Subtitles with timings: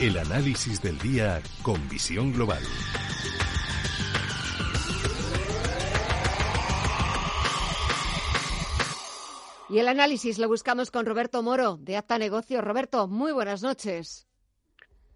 [0.00, 2.62] El análisis del día con visión global.
[9.68, 12.64] Y el análisis lo buscamos con Roberto Moro, de Acta Negocios.
[12.64, 14.26] Roberto, muy buenas noches.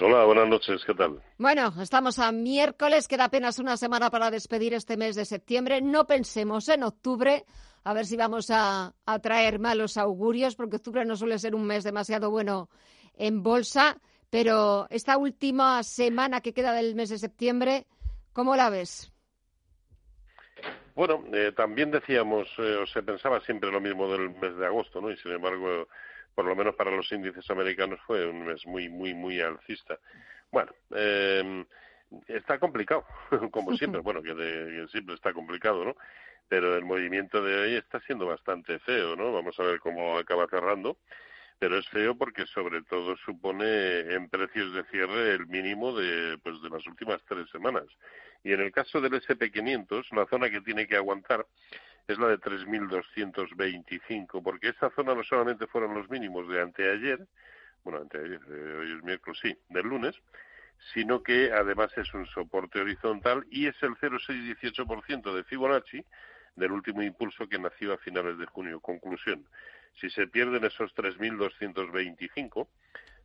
[0.00, 1.22] Hola, buenas noches, ¿qué tal?
[1.36, 5.82] Bueno, estamos a miércoles, queda apenas una semana para despedir este mes de septiembre.
[5.82, 7.44] No pensemos en octubre,
[7.84, 11.66] a ver si vamos a, a traer malos augurios, porque octubre no suele ser un
[11.66, 12.70] mes demasiado bueno
[13.12, 14.00] en bolsa.
[14.30, 17.86] Pero esta última semana que queda del mes de septiembre,
[18.32, 19.12] ¿cómo la ves?
[20.94, 25.00] Bueno, eh, también decíamos, eh, o se pensaba siempre lo mismo del mes de agosto,
[25.00, 25.10] ¿no?
[25.10, 25.88] Y sin embargo,
[26.34, 29.98] por lo menos para los índices americanos fue un mes muy, muy, muy alcista.
[30.52, 31.64] Bueno, eh,
[32.28, 33.04] está complicado,
[33.50, 35.96] como siempre, bueno, que, que siempre está complicado, ¿no?
[36.48, 39.32] Pero el movimiento de hoy está siendo bastante feo, ¿no?
[39.32, 40.98] Vamos a ver cómo acaba cerrando
[41.60, 46.62] pero es feo porque sobre todo supone en precios de cierre el mínimo de, pues,
[46.62, 47.84] de las últimas tres semanas.
[48.42, 51.46] Y en el caso del SP500, la zona que tiene que aguantar
[52.08, 57.26] es la de 3.225, porque esa zona no solamente fueron los mínimos de anteayer,
[57.84, 60.16] bueno, anteayer, eh, hoy es miércoles, sí, del lunes,
[60.94, 66.02] sino que además es un soporte horizontal y es el 0,618% de Fibonacci
[66.56, 68.80] del último impulso que nació a finales de junio.
[68.80, 69.44] Conclusión,
[69.94, 72.68] si se pierden esos 3.225,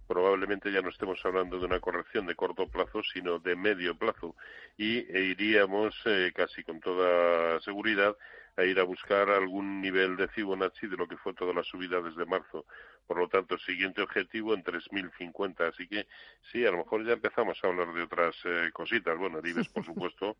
[0.08, 4.36] probablemente ya no estemos hablando de una corrección de corto plazo, sino de medio plazo.
[4.78, 8.16] Y e iríamos eh, casi con toda seguridad
[8.58, 12.02] a ir a buscar algún nivel de Fibonacci de lo que fue toda la subida
[12.02, 12.66] desde marzo.
[13.06, 15.70] Por lo tanto, siguiente objetivo en 3.050.
[15.70, 16.08] Así que
[16.52, 19.18] sí, a lo mejor ya empezamos a hablar de otras eh, cositas.
[19.18, 20.38] Bueno, el IBEX, por supuesto,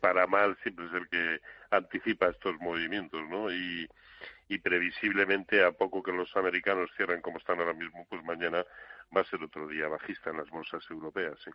[0.00, 3.52] para mal siempre es el que anticipa estos movimientos, ¿no?
[3.52, 3.88] Y,
[4.48, 8.64] y previsiblemente a poco que los americanos cierren como están ahora mismo, pues mañana
[9.16, 11.38] va a ser otro día bajista en las bolsas europeas.
[11.44, 11.50] ¿sí?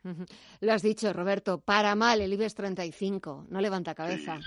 [0.61, 4.39] Lo has dicho, Roberto, para mal el IBEX 35, no levanta cabeza.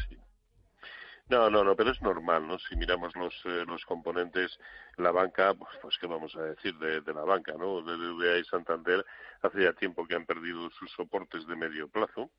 [1.29, 2.59] No, no, no, pero es normal, ¿no?
[2.59, 4.59] Si miramos los, eh, los componentes,
[4.97, 7.83] la banca, pues, pues qué vamos a decir de, de la banca, ¿no?
[7.83, 9.05] De BBVA y Santander
[9.43, 12.31] hace ya tiempo que han perdido sus soportes de medio plazo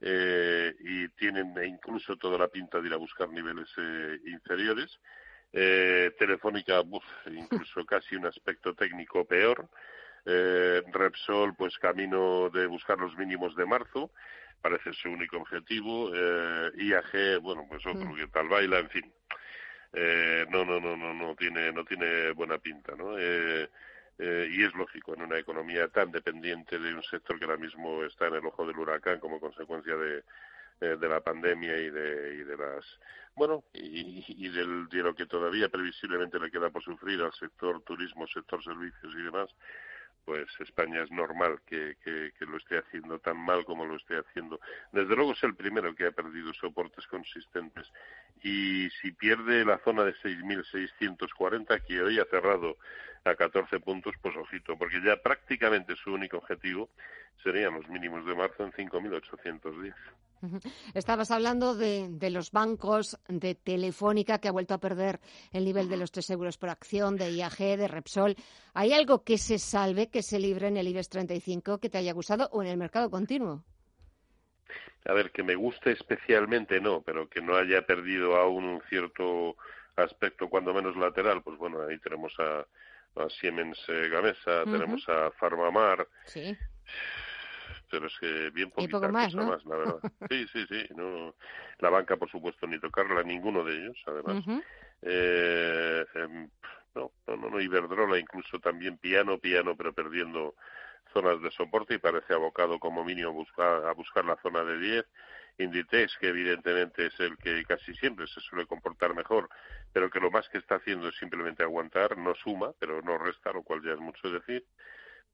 [0.00, 5.00] eh, y tienen incluso toda la pinta de ir a buscar niveles eh, inferiores
[5.52, 6.82] eh, Telefónica,
[7.26, 9.68] incluso casi un aspecto técnico peor.
[10.24, 14.10] Eh, Repsol, pues camino de buscar los mínimos de marzo,
[14.60, 16.10] parece su único objetivo.
[16.14, 18.16] Eh, IAG, bueno, pues otro mm.
[18.16, 19.12] que tal baila, en fin.
[19.92, 23.18] Eh, no, no, no, no, no tiene, no tiene buena pinta, ¿no?
[23.18, 23.68] Eh,
[24.18, 28.02] eh, y es lógico en una economía tan dependiente de un sector que ahora mismo
[28.02, 30.24] está en el ojo del huracán como consecuencia de,
[30.80, 32.84] eh, de la pandemia y de, y de las
[33.36, 37.80] bueno y, y del, de lo que todavía previsiblemente le queda por sufrir al sector
[37.82, 39.54] turismo, sector servicios y demás,
[40.28, 44.18] pues España es normal que, que, que, lo esté haciendo tan mal como lo esté
[44.18, 44.60] haciendo.
[44.92, 47.90] Desde luego es el primero que ha perdido soportes consistentes.
[48.42, 52.76] Y si pierde la zona de 6.640, que hoy ha cerrado
[53.24, 56.90] a 14 puntos, pues ojito, porque ya prácticamente su único objetivo
[57.42, 59.94] serían los mínimos de marzo en 5.810.
[60.94, 65.20] Estabas hablando de, los bancos, de Telefónica, que ha vuelto a perder
[65.52, 68.36] el nivel de los 3 euros por acción, de IAG, de Repsol.
[68.74, 72.12] ¿Hay algo que se salve, que se libre en el IBEX 35 que te haya
[72.12, 73.64] gustado o en el mercado continuo?
[75.04, 79.56] A ver, que me guste especialmente no, pero que no haya perdido aún un cierto
[79.96, 82.66] aspecto, cuando menos lateral, pues bueno, ahí tenemos a,
[83.40, 86.06] Siemens eh, Gamesa, tenemos a Farmamar.
[86.26, 86.56] Sí
[87.90, 89.46] pero es que bien poquita más, ¿no?
[89.46, 90.00] más, la verdad.
[90.30, 90.86] Sí, sí, sí.
[90.94, 91.34] No,
[91.78, 94.44] la banca, por supuesto, ni tocarla, ninguno de ellos, además.
[95.02, 96.50] eh, em,
[96.94, 100.54] no, no, no, Iberdrola incluso también piano, piano, pero perdiendo
[101.12, 105.06] zonas de soporte y parece abocado como mínimo buscar, a buscar la zona de 10.
[105.58, 109.48] Inditex, que evidentemente es el que casi siempre se suele comportar mejor,
[109.92, 113.52] pero que lo más que está haciendo es simplemente aguantar, no suma, pero no resta,
[113.52, 114.64] lo cual ya es mucho decir.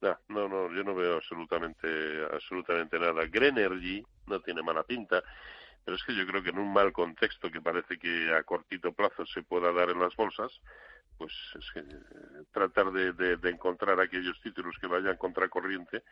[0.00, 1.88] No, no, yo no veo absolutamente,
[2.32, 3.25] absolutamente nada.
[3.26, 5.23] Grenergy no tiene mala pinta,
[5.85, 8.93] pero es que yo creo que en un mal contexto que parece que a cortito
[8.93, 10.52] plazo se pueda dar en las bolsas,
[11.17, 16.02] pues es que eh, tratar de, de, encontrar aquellos títulos que vayan contracorriente,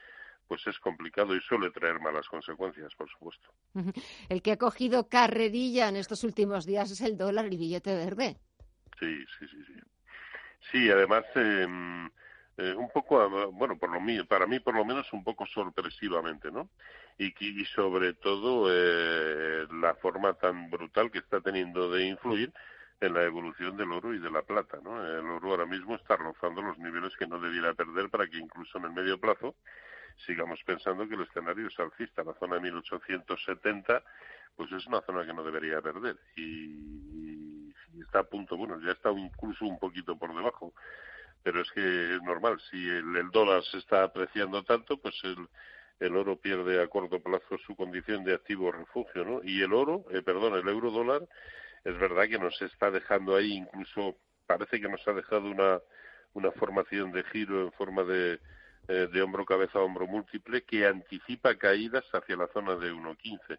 [0.47, 3.49] pues es complicado y suele traer malas consecuencias, por supuesto.
[4.29, 8.37] El que ha cogido carrerilla en estos últimos días es el dólar y billete verde.
[8.99, 9.75] Sí, sí, sí, sí.
[10.71, 11.67] Sí, además, eh,
[12.59, 16.69] eh, un poco, bueno, por lo para mí por lo menos un poco sorpresivamente, ¿no?
[17.19, 22.53] Y, y sobre todo eh, la forma tan brutal que está teniendo de influir
[23.01, 24.79] en la evolución del oro y de la plata.
[24.83, 25.05] ¿no?
[25.05, 28.79] El oro ahora mismo está rozando los niveles que no debiera perder para que incluso
[28.79, 29.57] en el medio plazo
[30.27, 32.23] sigamos pensando que el escenario es alcista.
[32.23, 34.03] La zona de 1870
[34.57, 39.11] pues es una zona que no debería perder y, está a punto, bueno, ya está
[39.11, 40.73] incluso un poquito por debajo.
[41.43, 45.49] Pero es que es normal, si el, dólar se está apreciando tanto, pues el,
[45.99, 49.41] el oro pierde a corto plazo su condición de activo refugio, ¿no?
[49.43, 51.29] Y el oro, eh, perdón, el euro dólar
[51.85, 54.17] es verdad que nos está dejando ahí, incluso
[54.47, 55.81] parece que nos ha dejado una,
[56.35, 58.41] una formación de giro en forma de,
[58.89, 63.59] eh, de hombro cabeza hombro múltiple que anticipa caídas hacia la zona de 1.15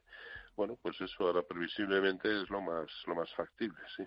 [0.55, 4.03] bueno pues eso ahora previsiblemente es lo más lo más factible sí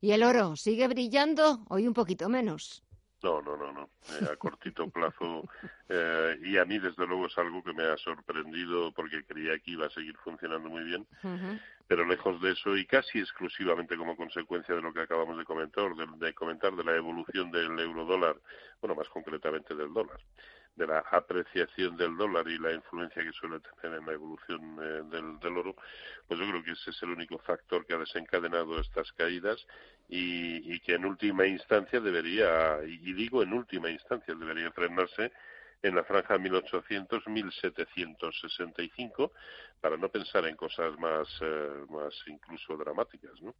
[0.00, 2.84] y el oro sigue brillando hoy un poquito menos
[3.24, 3.90] no, no, no, no.
[4.10, 5.48] Eh, a cortito plazo.
[5.88, 9.70] Eh, y a mí, desde luego, es algo que me ha sorprendido porque creía que
[9.70, 11.06] iba a seguir funcionando muy bien.
[11.86, 15.94] Pero lejos de eso, y casi exclusivamente como consecuencia de lo que acabamos de comentar,
[15.94, 18.36] de, de comentar de la evolución del euro dólar,
[18.80, 20.20] bueno, más concretamente del dólar,
[20.76, 25.02] de la apreciación del dólar y la influencia que suele tener en la evolución eh,
[25.10, 25.76] del, del, oro,
[26.26, 29.64] pues yo creo que ese es el único factor que ha desencadenado estas caídas
[30.08, 35.30] y, que en última instancia debería, y digo en última instancia, debería frenarse
[35.82, 39.30] en la franja 1800-1765
[39.80, 43.54] para no pensar en cosas más, eh, más incluso dramáticas, ¿no?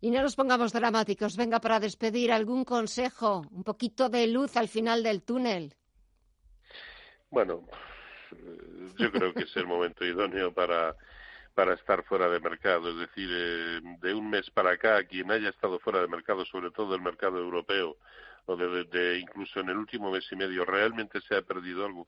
[0.00, 1.36] Y no nos pongamos dramáticos.
[1.36, 5.74] Venga, para despedir, algún consejo, un poquito de luz al final del túnel.
[7.30, 7.66] Bueno,
[8.98, 10.94] yo creo que es el momento idóneo para,
[11.54, 12.90] para estar fuera de mercado.
[12.90, 16.70] Es decir, eh, de un mes para acá, quien haya estado fuera de mercado, sobre
[16.70, 17.96] todo el mercado europeo,
[18.46, 22.06] o de, incluso en el último mes y medio, realmente se ha perdido algo.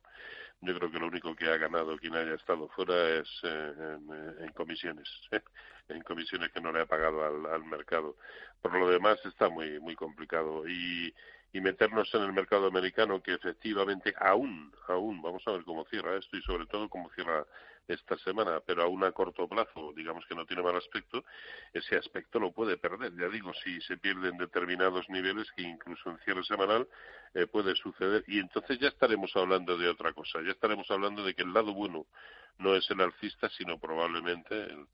[0.61, 3.99] Yo creo que lo único que ha ganado quien haya estado fuera es eh,
[4.41, 5.09] en, comisiones,
[5.89, 8.17] en comisiones que no le ha pagado al, al, mercado.
[8.61, 11.15] Por lo demás está muy muy complicado y,
[11.53, 16.17] y meternos en el mercado americano que efectivamente aún aún vamos a ver cómo cierra
[16.17, 17.47] esto y sobre todo cómo cierra
[17.89, 21.25] esta semana, pero aún a corto plazo, digamos que no tiene mal aspecto,
[21.73, 23.13] ese aspecto lo puede perder.
[23.17, 26.87] Ya digo, si se pierden determinados niveles que incluso en cierre semanal
[27.35, 31.35] eh, puede suceder y entonces ya estaremos hablando de otra cosa, ya estaremos hablando de
[31.35, 32.07] que el lado bueno
[32.59, 34.87] no es el alcista, sino probablemente el,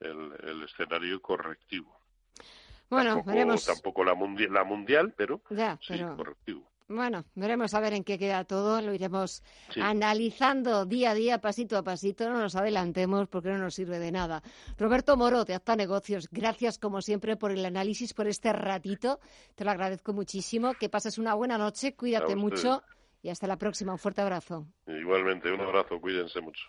[0.00, 1.98] el, escenario correctivo.
[2.88, 3.66] Bueno, tampoco, veremos.
[3.66, 5.40] Tampoco la, mundial, la mundial, pero
[5.80, 6.70] sí, correctivo.
[6.88, 9.42] Bueno, veremos a ver en qué queda todo, lo iremos
[9.76, 14.10] analizando día a día, pasito a pasito, no nos adelantemos porque no nos sirve de
[14.10, 14.42] nada.
[14.78, 19.20] Roberto Moro, de Acta Negocios, gracias como siempre por el análisis, por este ratito,
[19.54, 22.82] te lo agradezco muchísimo, que pases una buena noche, cuídate mucho
[23.20, 24.66] y hasta la próxima, un fuerte abrazo.
[24.86, 26.64] Igualmente, un abrazo, cuídense mucho.